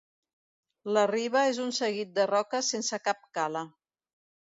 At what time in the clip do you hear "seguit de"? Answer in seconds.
1.79-2.25